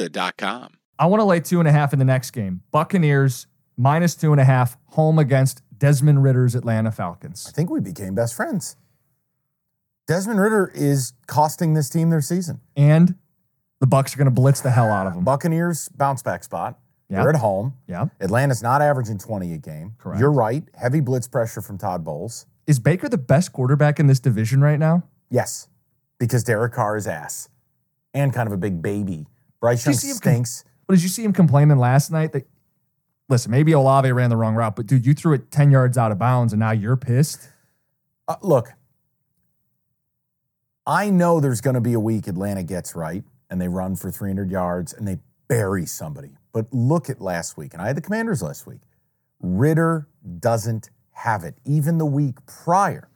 Serta.com. 0.00 0.74
I 0.98 1.06
want 1.06 1.20
to 1.20 1.24
lay 1.24 1.40
two 1.40 1.60
and 1.60 1.68
a 1.68 1.72
half 1.72 1.92
in 1.92 1.98
the 1.98 2.04
next 2.04 2.30
game. 2.30 2.62
Buccaneers 2.70 3.46
minus 3.76 4.14
two 4.14 4.32
and 4.32 4.40
a 4.40 4.44
half, 4.44 4.76
home 4.86 5.18
against 5.18 5.62
Desmond 5.76 6.22
Ridder's 6.22 6.54
Atlanta 6.54 6.92
Falcons. 6.92 7.46
I 7.48 7.52
think 7.52 7.70
we 7.70 7.80
became 7.80 8.14
best 8.14 8.34
friends. 8.34 8.76
Desmond 10.06 10.40
Ridder 10.40 10.70
is 10.74 11.14
costing 11.26 11.74
this 11.74 11.88
team 11.88 12.10
their 12.10 12.20
season. 12.20 12.60
And 12.76 13.14
the 13.80 13.86
Bucks 13.86 14.14
are 14.14 14.18
going 14.18 14.26
to 14.26 14.30
blitz 14.30 14.60
the 14.60 14.70
hell 14.70 14.90
out 14.90 15.06
of 15.06 15.14
them. 15.14 15.24
Buccaneers 15.24 15.88
bounce 15.90 16.22
back 16.22 16.44
spot. 16.44 16.78
Yeah. 17.08 17.20
They're 17.20 17.30
at 17.30 17.36
home. 17.36 17.74
Yeah. 17.88 18.06
Atlanta's 18.20 18.62
not 18.62 18.82
averaging 18.82 19.18
20 19.18 19.54
a 19.54 19.58
game. 19.58 19.94
Correct. 19.98 20.20
You're 20.20 20.32
right. 20.32 20.64
Heavy 20.74 21.00
blitz 21.00 21.26
pressure 21.26 21.62
from 21.62 21.78
Todd 21.78 22.04
Bowles. 22.04 22.46
Is 22.66 22.78
Baker 22.78 23.08
the 23.08 23.18
best 23.18 23.52
quarterback 23.52 23.98
in 23.98 24.06
this 24.06 24.20
division 24.20 24.60
right 24.60 24.78
now? 24.78 25.04
Yes, 25.30 25.68
because 26.18 26.44
Derek 26.44 26.72
Carr 26.74 26.96
is 26.96 27.06
ass 27.06 27.48
and 28.12 28.32
kind 28.32 28.46
of 28.46 28.52
a 28.52 28.56
big 28.56 28.82
baby. 28.82 29.26
Bryce 29.60 29.84
Young 29.86 29.94
stinks. 29.94 30.64
But 30.86 30.94
did 30.94 31.02
you 31.02 31.08
see 31.08 31.22
him 31.22 31.32
complaining 31.32 31.78
last 31.78 32.10
night 32.10 32.32
that, 32.32 32.48
listen, 33.28 33.50
maybe 33.50 33.72
Olave 33.72 34.10
ran 34.10 34.30
the 34.30 34.36
wrong 34.36 34.54
route, 34.54 34.74
but 34.74 34.86
dude, 34.86 35.06
you 35.06 35.14
threw 35.14 35.34
it 35.34 35.50
10 35.50 35.70
yards 35.70 35.96
out 35.96 36.10
of 36.10 36.18
bounds 36.18 36.52
and 36.52 36.60
now 36.60 36.72
you're 36.72 36.96
pissed? 36.96 37.48
Uh, 38.26 38.36
look, 38.42 38.72
I 40.86 41.10
know 41.10 41.40
there's 41.40 41.60
going 41.60 41.74
to 41.74 41.80
be 41.80 41.92
a 41.92 42.00
week 42.00 42.26
Atlanta 42.26 42.62
gets 42.62 42.96
right 42.96 43.22
and 43.50 43.60
they 43.60 43.68
run 43.68 43.96
for 43.96 44.10
300 44.10 44.50
yards 44.50 44.92
and 44.92 45.06
they 45.06 45.18
bury 45.48 45.86
somebody. 45.86 46.30
But 46.52 46.72
look 46.72 47.10
at 47.10 47.20
last 47.20 47.56
week, 47.56 47.74
and 47.74 47.82
I 47.82 47.86
had 47.88 47.96
the 47.96 48.00
commanders 48.00 48.42
last 48.42 48.66
week. 48.66 48.80
Ridder 49.40 50.08
doesn't 50.38 50.90
have 51.12 51.44
it. 51.44 51.54
Even 51.64 51.98
the 51.98 52.06
week 52.06 52.36
prior, 52.46 53.08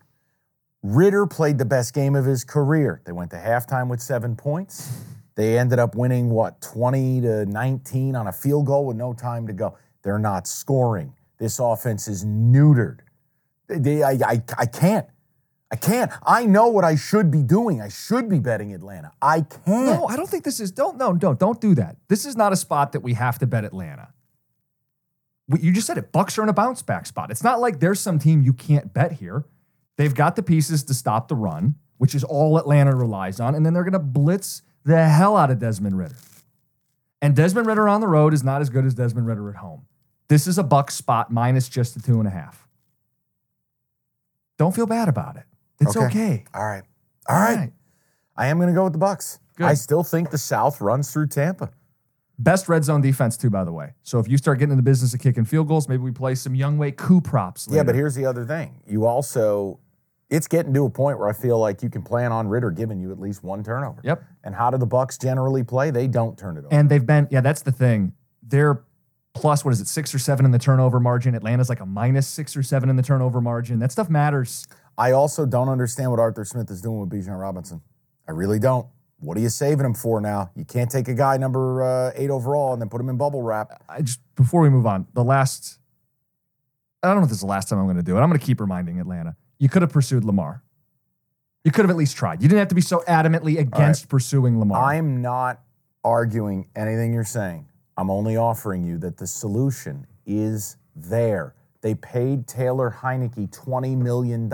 Ridder 0.82 1.26
played 1.26 1.58
the 1.58 1.64
best 1.64 1.94
game 1.94 2.14
of 2.14 2.24
his 2.24 2.44
career. 2.44 3.00
They 3.04 3.12
went 3.12 3.30
to 3.30 3.38
halftime 3.38 3.88
with 3.88 4.00
seven 4.00 4.36
points. 4.36 4.92
They 5.36 5.58
ended 5.58 5.78
up 5.78 5.94
winning, 5.96 6.30
what, 6.30 6.60
20 6.60 7.20
to 7.22 7.46
19 7.46 8.14
on 8.14 8.26
a 8.26 8.32
field 8.32 8.66
goal 8.66 8.86
with 8.86 8.96
no 8.96 9.12
time 9.12 9.46
to 9.48 9.52
go. 9.52 9.76
They're 10.02 10.18
not 10.18 10.46
scoring. 10.46 11.14
This 11.38 11.58
offense 11.58 12.06
is 12.06 12.24
neutered. 12.24 13.00
They, 13.66 14.02
I, 14.02 14.12
I, 14.12 14.42
I 14.58 14.66
can't. 14.66 15.06
I 15.72 15.76
can't. 15.76 16.12
I 16.24 16.46
know 16.46 16.68
what 16.68 16.84
I 16.84 16.94
should 16.94 17.32
be 17.32 17.42
doing. 17.42 17.80
I 17.80 17.88
should 17.88 18.28
be 18.28 18.38
betting 18.38 18.72
Atlanta. 18.72 19.10
I 19.20 19.40
can't. 19.40 19.86
No, 19.86 20.06
I 20.06 20.14
don't 20.14 20.28
think 20.28 20.44
this 20.44 20.60
is, 20.60 20.70
don't, 20.70 20.98
no, 20.98 21.14
don't, 21.14 21.38
don't 21.38 21.60
do 21.60 21.74
that. 21.74 21.96
This 22.08 22.24
is 22.24 22.36
not 22.36 22.52
a 22.52 22.56
spot 22.56 22.92
that 22.92 23.00
we 23.00 23.14
have 23.14 23.40
to 23.40 23.46
bet 23.46 23.64
Atlanta. 23.64 24.12
You 25.58 25.72
just 25.72 25.86
said 25.86 25.98
it. 25.98 26.12
Bucks 26.12 26.38
are 26.38 26.42
in 26.42 26.48
a 26.48 26.54
bounce 26.54 26.82
back 26.82 27.06
spot. 27.06 27.30
It's 27.30 27.42
not 27.42 27.60
like 27.60 27.80
there's 27.80 27.98
some 27.98 28.18
team 28.18 28.42
you 28.42 28.52
can't 28.52 28.94
bet 28.94 29.12
here. 29.12 29.44
They've 29.96 30.14
got 30.14 30.36
the 30.36 30.42
pieces 30.42 30.84
to 30.84 30.94
stop 30.94 31.28
the 31.28 31.34
run, 31.34 31.74
which 31.98 32.14
is 32.14 32.24
all 32.24 32.56
Atlanta 32.56 32.94
relies 32.94 33.40
on, 33.40 33.54
and 33.54 33.64
then 33.64 33.74
they're 33.74 33.84
going 33.84 33.92
to 33.92 33.98
blitz 33.98 34.62
the 34.84 35.08
hell 35.08 35.36
out 35.36 35.50
of 35.50 35.58
Desmond 35.58 35.98
Ridder. 35.98 36.16
And 37.22 37.34
Desmond 37.34 37.66
Ridder 37.66 37.88
on 37.88 38.00
the 38.00 38.06
road 38.06 38.34
is 38.34 38.44
not 38.44 38.60
as 38.60 38.68
good 38.68 38.84
as 38.84 38.94
Desmond 38.94 39.26
Ridder 39.26 39.48
at 39.48 39.56
home. 39.56 39.86
This 40.28 40.46
is 40.46 40.58
a 40.58 40.62
buck 40.62 40.90
spot 40.90 41.30
minus 41.30 41.68
just 41.68 41.94
the 41.94 42.00
two 42.00 42.18
and 42.18 42.28
a 42.28 42.30
half. 42.30 42.66
Don't 44.58 44.74
feel 44.74 44.86
bad 44.86 45.08
about 45.08 45.36
it. 45.36 45.44
It's 45.80 45.96
okay. 45.96 46.44
All 46.54 46.64
right. 46.64 46.82
All 47.28 47.36
right. 47.38 47.72
I 48.36 48.46
am 48.48 48.58
going 48.58 48.68
to 48.68 48.74
go 48.74 48.84
with 48.84 48.92
the 48.92 48.98
Bucks. 48.98 49.38
Good. 49.56 49.66
I 49.66 49.74
still 49.74 50.02
think 50.02 50.30
the 50.30 50.38
South 50.38 50.80
runs 50.80 51.12
through 51.12 51.28
Tampa. 51.28 51.70
Best 52.38 52.68
red 52.68 52.84
zone 52.84 53.00
defense 53.00 53.36
too, 53.36 53.48
by 53.50 53.64
the 53.64 53.72
way. 53.72 53.94
So 54.02 54.18
if 54.18 54.28
you 54.28 54.36
start 54.36 54.58
getting 54.58 54.72
in 54.72 54.76
the 54.76 54.82
business 54.82 55.14
of 55.14 55.20
kicking 55.20 55.44
field 55.44 55.68
goals, 55.68 55.88
maybe 55.88 56.02
we 56.02 56.10
play 56.10 56.34
some 56.34 56.52
Younghoe 56.54 56.96
Koo 56.96 57.20
props. 57.20 57.68
Yeah, 57.70 57.84
but 57.84 57.94
here's 57.94 58.16
the 58.16 58.26
other 58.26 58.44
thing. 58.44 58.82
You 58.86 59.06
also, 59.06 59.78
it's 60.30 60.48
getting 60.48 60.72
to 60.74 60.84
a 60.84 60.90
point 60.90 61.18
where 61.18 61.28
I 61.28 61.32
feel 61.32 61.58
like 61.58 61.82
you 61.82 61.90
can 61.90 62.02
plan 62.02 62.32
on 62.32 62.48
Ridder 62.48 62.70
giving 62.70 62.98
you 62.98 63.12
at 63.12 63.20
least 63.20 63.44
one 63.44 63.62
turnover. 63.62 64.00
Yep. 64.02 64.22
And 64.42 64.54
how 64.54 64.70
do 64.70 64.78
the 64.78 64.86
Bucks 64.86 65.18
generally 65.18 65.62
play? 65.62 65.90
They 65.90 66.06
don't 66.06 66.38
turn 66.38 66.56
it 66.56 66.64
over. 66.64 66.68
And 66.72 66.88
they've 66.88 67.04
been, 67.04 67.28
yeah, 67.30 67.40
that's 67.40 67.62
the 67.62 67.72
thing. 67.72 68.14
They're 68.42 68.82
plus, 69.34 69.64
what 69.64 69.72
is 69.72 69.80
it, 69.80 69.88
six 69.88 70.14
or 70.14 70.18
seven 70.18 70.44
in 70.44 70.52
the 70.52 70.58
turnover 70.58 71.00
margin. 71.00 71.34
Atlanta's 71.34 71.68
like 71.68 71.80
a 71.80 71.86
minus 71.86 72.26
six 72.26 72.56
or 72.56 72.62
seven 72.62 72.88
in 72.88 72.96
the 72.96 73.02
turnover 73.02 73.40
margin. 73.40 73.80
That 73.80 73.92
stuff 73.92 74.08
matters. 74.08 74.66
I 74.96 75.10
also 75.10 75.44
don't 75.44 75.68
understand 75.68 76.10
what 76.10 76.20
Arthur 76.20 76.44
Smith 76.44 76.70
is 76.70 76.80
doing 76.80 77.00
with 77.00 77.10
Bijan 77.10 77.38
Robinson. 77.38 77.82
I 78.28 78.32
really 78.32 78.58
don't. 78.58 78.86
What 79.18 79.36
are 79.36 79.40
you 79.40 79.48
saving 79.48 79.84
him 79.84 79.94
for 79.94 80.20
now? 80.20 80.50
You 80.54 80.64
can't 80.64 80.90
take 80.90 81.08
a 81.08 81.14
guy 81.14 81.36
number 81.36 81.82
uh, 81.82 82.12
eight 82.14 82.30
overall 82.30 82.72
and 82.72 82.80
then 82.80 82.88
put 82.88 83.00
him 83.00 83.08
in 83.08 83.16
bubble 83.16 83.42
wrap. 83.42 83.82
I 83.88 84.02
just, 84.02 84.20
before 84.36 84.60
we 84.60 84.70
move 84.70 84.86
on, 84.86 85.06
the 85.14 85.24
last, 85.24 85.78
I 87.02 87.08
don't 87.08 87.16
know 87.16 87.22
if 87.22 87.28
this 87.28 87.38
is 87.38 87.42
the 87.42 87.46
last 87.48 87.68
time 87.68 87.78
I'm 87.78 87.86
going 87.86 87.96
to 87.96 88.02
do 88.02 88.16
it. 88.16 88.20
I'm 88.20 88.28
going 88.28 88.38
to 88.38 88.44
keep 88.44 88.60
reminding 88.60 89.00
Atlanta. 89.00 89.36
You 89.58 89.68
could 89.68 89.82
have 89.82 89.92
pursued 89.92 90.24
Lamar. 90.24 90.62
You 91.64 91.70
could 91.70 91.84
have 91.84 91.90
at 91.90 91.96
least 91.96 92.16
tried. 92.16 92.42
You 92.42 92.48
didn't 92.48 92.58
have 92.58 92.68
to 92.68 92.74
be 92.74 92.80
so 92.80 93.02
adamantly 93.08 93.58
against 93.58 94.08
pursuing 94.08 94.58
Lamar. 94.58 94.82
I'm 94.82 95.22
not 95.22 95.60
arguing 96.04 96.68
anything 96.76 97.14
you're 97.14 97.24
saying. 97.24 97.66
I'm 97.96 98.10
only 98.10 98.36
offering 98.36 98.84
you 98.84 98.98
that 98.98 99.16
the 99.16 99.26
solution 99.26 100.06
is 100.26 100.76
there. 100.94 101.54
They 101.80 101.94
paid 101.94 102.46
Taylor 102.46 102.94
Heinicke 103.00 103.50
$20 103.50 103.96
million. 103.96 104.50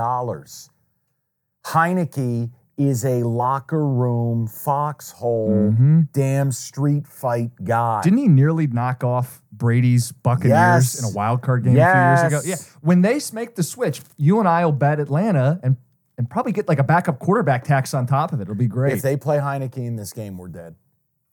Heinicke 1.64 2.50
is 2.80 3.04
a 3.04 3.22
locker 3.22 3.86
room 3.86 4.46
foxhole, 4.46 5.74
damn 6.12 6.50
street 6.50 7.06
fight 7.06 7.50
guy. 7.62 8.00
Mm-hmm. 8.00 8.02
Didn't 8.02 8.18
he 8.18 8.28
nearly 8.28 8.66
knock 8.66 9.04
off 9.04 9.42
Brady's 9.52 10.12
Buccaneers 10.12 10.50
Yes. 10.94 10.98
in 10.98 11.04
a 11.04 11.14
wild 11.14 11.42
card 11.42 11.64
game 11.64 11.76
a 11.76 11.76
few 11.76 11.82
years 11.84 12.22
ago? 12.22 12.40
Yeah. 12.44 12.56
When 12.80 13.02
they 13.02 13.20
make 13.32 13.54
the 13.56 13.62
switch, 13.62 14.00
you 14.16 14.38
and 14.38 14.48
I 14.48 14.64
will 14.64 14.72
bet 14.72 14.98
Atlanta 15.00 15.60
and 15.62 15.76
and 16.16 16.28
probably 16.28 16.52
get 16.52 16.68
like 16.68 16.78
a 16.78 16.84
backup 16.84 17.18
quarterback 17.18 17.64
tax 17.64 17.94
on 17.94 18.06
top 18.06 18.32
of 18.34 18.40
it. 18.40 18.42
It'll 18.42 18.54
be 18.54 18.66
great. 18.66 18.92
if 18.92 19.00
they 19.00 19.16
play 19.16 19.38
Heinicke 19.38 19.78
in 19.78 19.96
this 19.96 20.12
game, 20.12 20.36
we're 20.36 20.48
dead. 20.48 20.74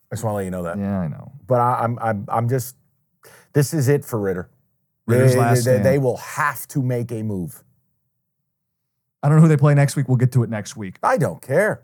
I 0.10 0.16
just 0.16 0.24
want 0.24 0.34
to 0.34 0.38
let 0.38 0.46
you 0.46 0.52
know 0.52 0.64
that. 0.64 0.78
yeah, 0.78 1.00
I 1.00 1.08
know. 1.10 1.34
But 1.46 1.60
I, 1.60 1.82
I'm, 1.84 2.00
I'm, 2.00 2.26
I'm 2.30 2.48
just. 2.50 2.76
This 3.52 3.74
is 3.74 3.90
it 3.90 4.06
for 4.06 4.18
Ridder. 4.20 4.50
Ridder's 5.06 5.34
they, 5.34 5.40
last 5.40 5.56
they, 5.58 5.62
stand. 5.74 5.86
they 5.86 5.98
will 5.98 6.16
have 6.18 6.66
to 6.70 6.82
make 6.82 7.12
a 7.12 7.22
move. 7.24 7.64
I 9.28 9.30
don't 9.30 9.40
know 9.40 9.42
who 9.42 9.50
they 9.50 9.58
play 9.58 9.74
next 9.74 9.98
week. 9.98 10.08
We'll 10.08 10.16
get 10.16 10.32
to 10.32 10.44
it 10.44 10.50
next 10.50 10.78
week. 10.78 10.96
I 11.04 11.18
don't 11.18 11.42
care. 11.42 11.76